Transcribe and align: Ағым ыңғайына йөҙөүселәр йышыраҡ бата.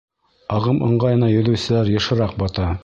Ағым 0.55 0.81
ыңғайына 0.87 1.31
йөҙөүселәр 1.37 1.95
йышыраҡ 1.99 2.37
бата. 2.45 2.77